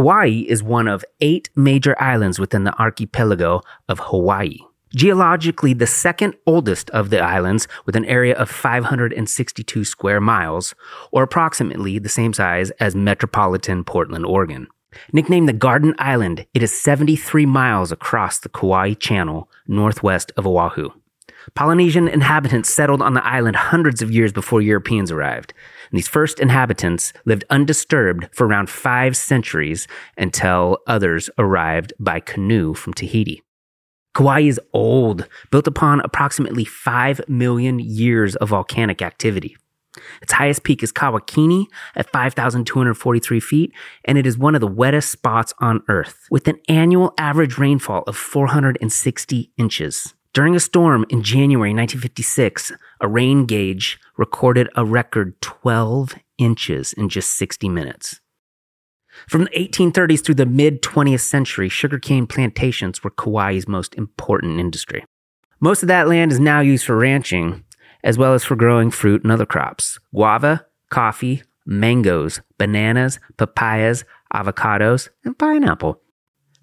Kauai 0.00 0.44
is 0.48 0.62
one 0.62 0.88
of 0.88 1.04
eight 1.20 1.50
major 1.54 1.94
islands 2.00 2.38
within 2.38 2.64
the 2.64 2.72
archipelago 2.80 3.60
of 3.86 3.98
Hawaii. 3.98 4.56
Geologically, 4.96 5.74
the 5.74 5.86
second 5.86 6.36
oldest 6.46 6.88
of 6.88 7.10
the 7.10 7.20
islands, 7.20 7.68
with 7.84 7.94
an 7.96 8.06
area 8.06 8.34
of 8.36 8.48
562 8.48 9.84
square 9.84 10.18
miles, 10.18 10.74
or 11.12 11.22
approximately 11.22 11.98
the 11.98 12.08
same 12.08 12.32
size 12.32 12.70
as 12.80 12.96
metropolitan 12.96 13.84
Portland, 13.84 14.24
Oregon. 14.24 14.68
Nicknamed 15.12 15.50
the 15.50 15.52
Garden 15.52 15.94
Island, 15.98 16.46
it 16.54 16.62
is 16.62 16.72
73 16.72 17.44
miles 17.44 17.92
across 17.92 18.38
the 18.38 18.48
Kauai 18.48 18.94
Channel, 18.94 19.50
northwest 19.68 20.32
of 20.34 20.46
Oahu. 20.46 20.88
Polynesian 21.54 22.08
inhabitants 22.08 22.70
settled 22.70 23.02
on 23.02 23.14
the 23.14 23.26
island 23.26 23.56
hundreds 23.56 24.02
of 24.02 24.10
years 24.10 24.32
before 24.32 24.60
Europeans 24.62 25.10
arrived. 25.10 25.52
And 25.90 25.98
these 25.98 26.08
first 26.08 26.38
inhabitants 26.40 27.12
lived 27.24 27.44
undisturbed 27.50 28.28
for 28.32 28.46
around 28.46 28.70
five 28.70 29.16
centuries 29.16 29.86
until 30.16 30.78
others 30.86 31.30
arrived 31.38 31.92
by 31.98 32.20
canoe 32.20 32.74
from 32.74 32.94
Tahiti. 32.94 33.42
Kauai 34.14 34.40
is 34.42 34.60
old, 34.72 35.28
built 35.50 35.66
upon 35.66 36.00
approximately 36.00 36.64
5 36.64 37.28
million 37.28 37.78
years 37.78 38.34
of 38.36 38.48
volcanic 38.48 39.02
activity. 39.02 39.56
Its 40.22 40.32
highest 40.32 40.62
peak 40.62 40.82
is 40.82 40.92
Kawaikini 40.92 41.66
at 41.96 42.10
5,243 42.10 43.40
feet, 43.40 43.72
and 44.04 44.18
it 44.18 44.26
is 44.26 44.38
one 44.38 44.54
of 44.54 44.60
the 44.60 44.66
wettest 44.66 45.10
spots 45.10 45.52
on 45.60 45.82
Earth, 45.88 46.26
with 46.30 46.46
an 46.48 46.58
annual 46.68 47.12
average 47.18 47.58
rainfall 47.58 48.02
of 48.06 48.16
460 48.16 49.52
inches. 49.56 50.14
During 50.32 50.54
a 50.54 50.60
storm 50.60 51.04
in 51.08 51.24
January 51.24 51.70
1956, 51.70 52.70
a 53.00 53.08
rain 53.08 53.46
gauge 53.46 53.98
recorded 54.16 54.68
a 54.76 54.84
record 54.84 55.40
12 55.40 56.14
inches 56.38 56.92
in 56.92 57.08
just 57.08 57.36
60 57.36 57.68
minutes. 57.68 58.20
From 59.28 59.42
the 59.42 59.50
1830s 59.50 60.24
through 60.24 60.36
the 60.36 60.46
mid 60.46 60.82
20th 60.82 61.22
century, 61.22 61.68
sugarcane 61.68 62.28
plantations 62.28 63.02
were 63.02 63.10
Kauai's 63.10 63.66
most 63.66 63.96
important 63.96 64.60
industry. 64.60 65.04
Most 65.58 65.82
of 65.82 65.88
that 65.88 66.06
land 66.06 66.30
is 66.30 66.38
now 66.38 66.60
used 66.60 66.86
for 66.86 66.96
ranching, 66.96 67.64
as 68.04 68.16
well 68.16 68.32
as 68.32 68.44
for 68.44 68.54
growing 68.54 68.92
fruit 68.92 69.24
and 69.24 69.32
other 69.32 69.44
crops 69.44 69.98
guava, 70.14 70.64
coffee, 70.90 71.42
mangoes, 71.66 72.40
bananas, 72.56 73.18
papayas, 73.36 74.04
avocados, 74.32 75.08
and 75.24 75.36
pineapple. 75.36 76.00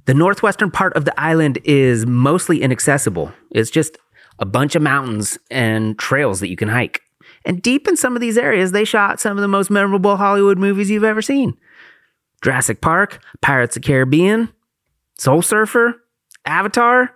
The 0.08 0.14
northwestern 0.14 0.72
part 0.72 0.94
of 0.96 1.04
the 1.04 1.20
island 1.20 1.60
is 1.66 2.06
mostly 2.06 2.62
inaccessible. 2.62 3.34
It's 3.52 3.70
just 3.70 3.98
a 4.40 4.46
bunch 4.46 4.74
of 4.74 4.82
mountains 4.82 5.38
and 5.52 6.00
trails 6.00 6.40
that 6.40 6.48
you 6.48 6.56
can 6.56 6.70
hike. 6.70 7.02
And 7.44 7.62
deep 7.62 7.90
in 7.90 7.98
some 7.98 8.16
of 8.16 8.22
these 8.22 8.38
areas, 8.38 8.72
they 8.72 8.86
shot 8.86 9.20
some 9.20 9.38
of 9.38 9.42
the 9.42 9.50
most 9.50 9.70
memorable 9.70 10.16
Hollywood 10.16 10.58
movies 10.58 10.90
you've 10.90 11.04
ever 11.04 11.22
seen 11.22 11.58
Jurassic 12.42 12.80
Park, 12.80 13.22
Pirates 13.42 13.76
of 13.76 13.82
the 13.82 13.88
Caribbean, 13.88 14.48
Soul 15.18 15.42
Surfer, 15.42 16.02
Avatar, 16.46 17.14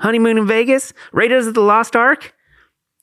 Honeymoon 0.00 0.38
in 0.38 0.46
Vegas, 0.48 0.92
Raiders 1.12 1.46
of 1.46 1.54
the 1.54 1.60
Lost 1.60 1.94
Ark, 1.94 2.34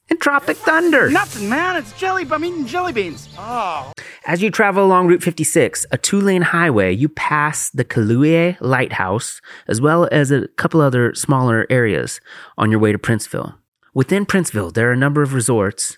and 0.09 0.19
Tropic 0.19 0.57
Thunder. 0.57 1.09
Nothing, 1.09 1.47
man. 1.47 1.77
It's 1.77 1.93
jelly. 1.93 2.27
I'm 2.29 2.43
eating 2.43 2.65
jelly 2.65 2.91
beans. 2.91 3.29
Oh. 3.37 3.93
As 4.29 4.43
you 4.43 4.51
travel 4.51 4.85
along 4.85 5.07
Route 5.07 5.23
56, 5.23 5.87
a 5.89 5.97
two 5.97 6.21
lane 6.21 6.43
highway, 6.43 6.93
you 6.93 7.09
pass 7.09 7.71
the 7.71 7.83
Kilauea 7.83 8.57
Lighthouse, 8.61 9.41
as 9.67 9.81
well 9.81 10.07
as 10.11 10.29
a 10.29 10.47
couple 10.49 10.81
other 10.81 11.15
smaller 11.15 11.65
areas 11.67 12.21
on 12.55 12.69
your 12.69 12.79
way 12.79 12.91
to 12.91 12.99
Princeville. 12.99 13.55
Within 13.95 14.27
Princeville, 14.27 14.71
there 14.71 14.87
are 14.87 14.93
a 14.93 14.97
number 14.97 15.23
of 15.23 15.33
resorts, 15.33 15.97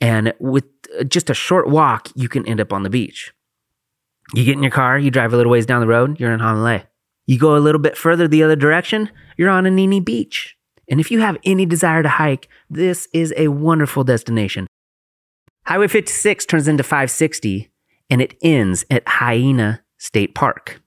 and 0.00 0.34
with 0.40 0.64
uh, 0.98 1.04
just 1.04 1.30
a 1.30 1.34
short 1.34 1.68
walk, 1.68 2.08
you 2.16 2.28
can 2.28 2.44
end 2.44 2.60
up 2.60 2.72
on 2.72 2.82
the 2.82 2.90
beach. 2.90 3.32
You 4.34 4.44
get 4.44 4.56
in 4.56 4.64
your 4.64 4.72
car, 4.72 4.98
you 4.98 5.12
drive 5.12 5.32
a 5.32 5.36
little 5.36 5.52
ways 5.52 5.64
down 5.64 5.80
the 5.80 5.86
road, 5.86 6.18
you're 6.18 6.32
in 6.32 6.40
Hanalei. 6.40 6.86
You 7.26 7.38
go 7.38 7.56
a 7.56 7.62
little 7.62 7.80
bit 7.80 7.96
further 7.96 8.26
the 8.26 8.42
other 8.42 8.56
direction, 8.56 9.10
you're 9.36 9.48
on 9.48 9.62
Anini 9.62 10.04
Beach. 10.04 10.56
And 10.88 10.98
if 10.98 11.12
you 11.12 11.20
have 11.20 11.38
any 11.44 11.66
desire 11.66 12.02
to 12.02 12.08
hike, 12.08 12.48
this 12.68 13.06
is 13.12 13.32
a 13.36 13.46
wonderful 13.46 14.02
destination. 14.02 14.66
Highway 15.70 15.86
56 15.86 16.46
turns 16.46 16.66
into 16.66 16.82
560 16.82 17.70
and 18.10 18.20
it 18.20 18.34
ends 18.42 18.84
at 18.90 19.08
Haena 19.08 19.80
State 19.98 20.34
Park. 20.34 20.82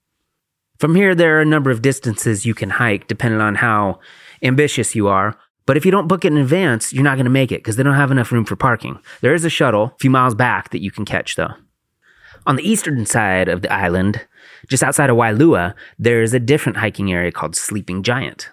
From 0.78 0.94
here, 0.94 1.14
there 1.14 1.38
are 1.38 1.40
a 1.40 1.46
number 1.46 1.70
of 1.70 1.80
distances 1.80 2.44
you 2.44 2.52
can 2.52 2.68
hike 2.68 3.06
depending 3.06 3.40
on 3.40 3.54
how 3.54 3.98
ambitious 4.42 4.94
you 4.94 5.08
are. 5.08 5.38
But 5.64 5.78
if 5.78 5.86
you 5.86 5.90
don't 5.90 6.06
book 6.06 6.26
it 6.26 6.32
in 6.32 6.36
advance, 6.36 6.92
you're 6.92 7.02
not 7.02 7.16
going 7.16 7.24
to 7.24 7.30
make 7.30 7.50
it 7.50 7.60
because 7.60 7.76
they 7.76 7.82
don't 7.82 7.94
have 7.94 8.10
enough 8.10 8.30
room 8.30 8.44
for 8.44 8.56
parking. 8.56 8.98
There 9.22 9.32
is 9.32 9.46
a 9.46 9.48
shuttle 9.48 9.84
a 9.84 9.98
few 10.00 10.10
miles 10.10 10.34
back 10.34 10.68
that 10.68 10.82
you 10.82 10.90
can 10.90 11.06
catch 11.06 11.36
though. 11.36 11.54
On 12.46 12.56
the 12.56 12.68
eastern 12.70 13.06
side 13.06 13.48
of 13.48 13.62
the 13.62 13.72
island, 13.72 14.26
just 14.68 14.82
outside 14.82 15.08
of 15.08 15.16
Wailua, 15.16 15.72
there 15.98 16.20
is 16.20 16.34
a 16.34 16.38
different 16.38 16.76
hiking 16.76 17.10
area 17.10 17.32
called 17.32 17.56
Sleeping 17.56 18.02
Giant. 18.02 18.50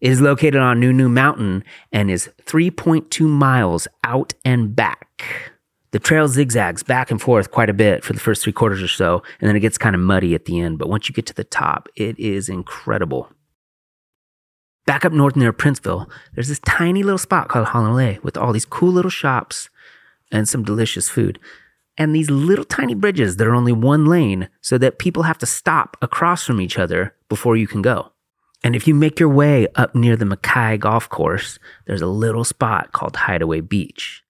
It 0.00 0.10
is 0.10 0.20
located 0.20 0.56
on 0.56 0.80
Nounou 0.80 1.08
Mountain 1.08 1.62
and 1.92 2.10
is 2.10 2.30
3.2 2.46 3.28
miles 3.28 3.86
out 4.02 4.34
and 4.44 4.74
back. 4.74 5.51
The 5.92 5.98
trail 5.98 6.26
zigzags 6.26 6.82
back 6.82 7.10
and 7.10 7.20
forth 7.20 7.50
quite 7.50 7.68
a 7.68 7.74
bit 7.74 8.02
for 8.02 8.14
the 8.14 8.20
first 8.20 8.42
three 8.42 8.52
quarters 8.52 8.82
or 8.82 8.88
so, 8.88 9.22
and 9.40 9.48
then 9.48 9.56
it 9.56 9.60
gets 9.60 9.76
kind 9.76 9.94
of 9.94 10.00
muddy 10.00 10.34
at 10.34 10.46
the 10.46 10.58
end. 10.58 10.78
But 10.78 10.88
once 10.88 11.08
you 11.08 11.14
get 11.14 11.26
to 11.26 11.34
the 11.34 11.44
top, 11.44 11.88
it 11.96 12.18
is 12.18 12.48
incredible. 12.48 13.30
Back 14.86 15.04
up 15.04 15.12
north 15.12 15.36
near 15.36 15.52
Princeville, 15.52 16.10
there's 16.34 16.48
this 16.48 16.60
tiny 16.60 17.02
little 17.02 17.18
spot 17.18 17.48
called 17.48 17.68
Hanalei 17.68 18.22
with 18.24 18.36
all 18.36 18.52
these 18.52 18.64
cool 18.64 18.90
little 18.90 19.10
shops 19.10 19.68
and 20.32 20.48
some 20.48 20.64
delicious 20.64 21.08
food. 21.08 21.38
And 21.98 22.16
these 22.16 22.30
little 22.30 22.64
tiny 22.64 22.94
bridges 22.94 23.36
that 23.36 23.46
are 23.46 23.54
only 23.54 23.72
one 23.72 24.06
lane 24.06 24.48
so 24.62 24.78
that 24.78 24.98
people 24.98 25.24
have 25.24 25.38
to 25.38 25.46
stop 25.46 25.98
across 26.00 26.44
from 26.44 26.60
each 26.60 26.78
other 26.78 27.14
before 27.28 27.54
you 27.54 27.68
can 27.68 27.82
go. 27.82 28.12
And 28.64 28.74
if 28.74 28.88
you 28.88 28.94
make 28.94 29.20
your 29.20 29.28
way 29.28 29.68
up 29.74 29.94
near 29.94 30.16
the 30.16 30.24
Makai 30.24 30.80
Golf 30.80 31.08
Course, 31.08 31.58
there's 31.86 32.00
a 32.00 32.06
little 32.06 32.44
spot 32.44 32.92
called 32.92 33.16
Hideaway 33.16 33.60
Beach. 33.60 34.22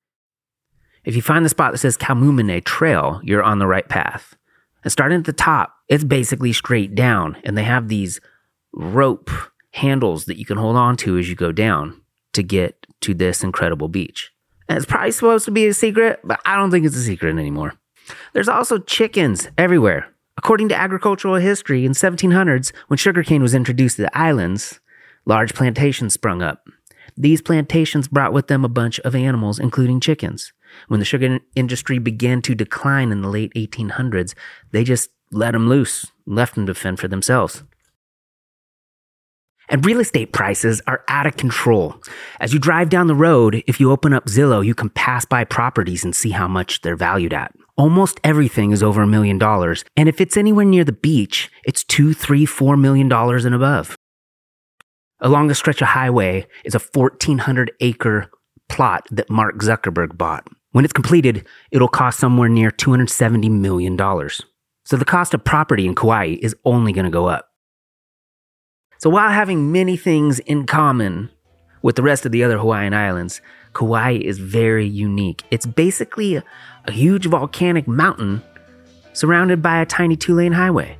If 1.04 1.16
you 1.16 1.22
find 1.22 1.44
the 1.44 1.48
spot 1.48 1.72
that 1.72 1.78
says 1.78 1.96
Kaumumane 1.96 2.64
Trail, 2.64 3.20
you're 3.24 3.42
on 3.42 3.58
the 3.58 3.66
right 3.66 3.88
path. 3.88 4.36
And 4.84 4.92
starting 4.92 5.18
at 5.18 5.24
the 5.24 5.32
top, 5.32 5.74
it's 5.88 6.04
basically 6.04 6.52
straight 6.52 6.94
down, 6.94 7.36
and 7.44 7.58
they 7.58 7.64
have 7.64 7.88
these 7.88 8.20
rope 8.72 9.30
handles 9.72 10.26
that 10.26 10.38
you 10.38 10.44
can 10.44 10.58
hold 10.58 10.76
on 10.76 10.96
to 10.98 11.18
as 11.18 11.28
you 11.28 11.34
go 11.34 11.50
down 11.50 12.00
to 12.34 12.42
get 12.42 12.86
to 13.00 13.14
this 13.14 13.42
incredible 13.42 13.88
beach. 13.88 14.30
And 14.68 14.76
it's 14.76 14.86
probably 14.86 15.10
supposed 15.10 15.44
to 15.46 15.50
be 15.50 15.66
a 15.66 15.74
secret, 15.74 16.20
but 16.22 16.41
I 16.44 16.56
don't 16.56 16.70
think 16.70 16.86
it's 16.86 16.96
a 16.96 17.02
secret 17.02 17.36
anymore. 17.36 17.74
There's 18.32 18.48
also 18.48 18.78
chickens 18.78 19.48
everywhere. 19.58 20.08
According 20.38 20.68
to 20.71 20.77
agricultural 20.77 21.34
history, 21.36 21.84
in 21.84 21.92
1700s, 21.92 22.72
when 22.86 22.97
sugarcane 22.97 23.42
was 23.42 23.54
introduced 23.54 23.97
to 23.97 24.03
the 24.03 24.18
islands, 24.18 24.80
large 25.24 25.53
plantations 25.54 26.15
sprung 26.15 26.42
up. 26.42 26.68
These 27.16 27.42
plantations 27.42 28.09
brought 28.09 28.32
with 28.32 28.47
them 28.47 28.65
a 28.65 28.68
bunch 28.71 28.98
of 29.00 29.15
animals, 29.15 29.59
including 29.59 30.00
chickens. 30.00 30.53
When 30.89 31.01
the 31.01 31.07
sugar 31.07 31.41
industry 31.54 31.98
began 31.98 32.42
to 32.42 32.54
decline 32.54 33.13
in 33.13 33.22
the 33.22 33.28
late 33.28 33.53
1800s, 33.54 34.34
they 34.71 34.84
just 34.84 35.10
let 35.30 35.53
them 35.53 35.69
loose, 35.69 36.07
left 36.27 36.54
them 36.54 36.66
to 36.66 36.74
fend 36.74 37.01
for 37.01 37.09
themselves. 37.09 37.63
And 39.69 39.86
real 39.86 40.01
estate 40.01 40.33
prices 40.33 40.83
are 40.86 41.03
out 41.09 41.27
of 41.27 41.36
control. 41.36 42.03
As 42.41 42.53
you 42.53 42.59
drive 42.59 42.91
down 42.91 43.07
the 43.07 43.15
road, 43.15 43.63
if 43.66 43.80
you 43.80 43.91
open 43.91 44.13
up 44.13 44.27
Zillow, 44.27 44.65
you 44.65 44.74
can 44.74 44.91
pass 44.91 45.24
by 45.24 45.45
properties 45.45 46.04
and 46.04 46.15
see 46.15 46.30
how 46.30 46.47
much 46.47 46.83
they're 46.83 46.97
valued 46.97 47.33
at. 47.33 47.54
Almost 47.77 48.21
everything 48.22 48.72
is 48.72 48.83
over 48.83 49.01
a 49.01 49.07
million 49.07 49.39
dollars. 49.39 49.84
And 49.97 50.09
if 50.09 50.21
it's 50.21 50.36
anywhere 50.36 50.66
near 50.66 50.84
the 50.84 50.92
beach, 50.92 51.51
it's 51.65 51.84
two, 51.84 52.13
three, 52.13 52.45
four 52.45 52.77
million 52.77 53.09
dollars 53.09 53.45
and 53.47 53.54
above. 53.54 53.97
Along 55.21 55.47
the 55.47 55.54
stretch 55.54 55.80
of 55.80 55.89
highway 55.89 56.47
is 56.65 56.75
a 56.75 56.80
1400 56.80 57.72
acre 57.80 58.30
plot 58.68 59.07
that 59.10 59.30
Mark 59.30 59.59
Zuckerberg 59.60 60.18
bought. 60.18 60.47
When 60.72 60.84
it's 60.84 60.92
completed, 60.92 61.47
it'll 61.71 61.89
cost 61.89 62.19
somewhere 62.19 62.48
near 62.48 62.71
$270 62.71 63.51
million. 63.51 63.97
So 64.84 64.97
the 64.97 65.04
cost 65.04 65.34
of 65.34 65.45
property 65.45 65.86
in 65.86 65.95
Kauai 65.95 66.36
is 66.41 66.57
only 66.65 66.92
going 66.92 67.04
to 67.04 67.10
go 67.10 67.27
up. 67.27 67.48
So 68.98 69.10
while 69.10 69.30
having 69.30 69.71
many 69.71 69.97
things 69.97 70.39
in 70.41 70.66
common 70.66 71.30
with 71.83 71.97
the 71.97 72.03
rest 72.03 72.24
of 72.24 72.33
the 72.33 72.42
other 72.42 72.59
Hawaiian 72.59 72.95
islands, 72.95 73.41
Kauai 73.74 74.13
is 74.13 74.39
very 74.39 74.86
unique. 74.86 75.42
It's 75.51 75.66
basically 75.66 76.36
a, 76.36 76.45
a 76.86 76.92
huge 76.92 77.27
volcanic 77.27 77.86
mountain 77.86 78.42
surrounded 79.13 79.60
by 79.60 79.80
a 79.80 79.86
tiny 79.86 80.16
two 80.16 80.34
lane 80.34 80.53
highway. 80.53 80.97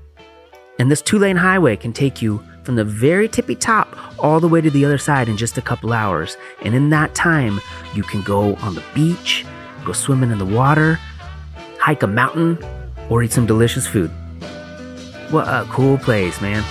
And 0.79 0.91
this 0.91 1.03
two 1.03 1.19
lane 1.19 1.37
highway 1.37 1.77
can 1.77 1.93
take 1.93 2.21
you 2.21 2.43
from 2.65 2.77
the 2.77 2.85
very 2.85 3.29
tippy 3.29 3.55
top 3.55 3.97
all 4.19 4.41
the 4.41 4.49
way 4.49 4.61
to 4.61 4.71
the 4.71 4.85
other 4.85 4.99
side 4.99 5.29
in 5.29 5.37
just 5.37 5.59
a 5.59 5.63
couple 5.63 5.93
hours. 5.93 6.37
And 6.63 6.75
in 6.75 6.91
that 6.91 7.15
time, 7.15 7.61
you 7.95 8.03
can 8.03 8.23
go 8.23 8.55
on 8.57 8.75
the 8.75 8.85
beach, 8.95 9.45
go 9.85 9.93
swimming 9.93 10.31
in 10.31 10.39
the 10.39 10.47
water, 10.47 10.99
hike 11.79 12.03
a 12.03 12.07
mountain, 12.07 12.59
or 13.09 13.23
eat 13.23 13.33
some 13.33 13.47
delicious 13.47 13.87
food. 13.87 14.11
What 15.31 15.49
a 15.49 15.67
cool 15.71 15.99
place, 15.99 16.41
man. 16.41 16.63